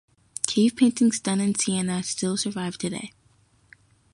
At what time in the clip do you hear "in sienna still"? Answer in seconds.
1.39-2.35